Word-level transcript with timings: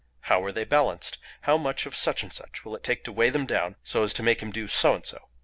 How 0.21 0.43
are 0.43 0.51
they 0.51 0.63
balanced? 0.63 1.19
How 1.41 1.59
much 1.59 1.85
of 1.85 1.95
such 1.95 2.23
and 2.23 2.33
such 2.33 2.65
will 2.65 2.75
it 2.75 2.83
take 2.83 3.03
to 3.03 3.11
weigh 3.11 3.29
them 3.29 3.45
down 3.45 3.75
so 3.83 4.01
as 4.01 4.15
to 4.15 4.23
make 4.23 4.41
him 4.41 4.49
do 4.49 4.67
so 4.67 4.95
and 4.95 5.05
so?" 5.05 5.29